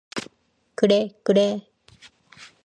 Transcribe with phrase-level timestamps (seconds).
[0.73, 1.61] 그래, 그래!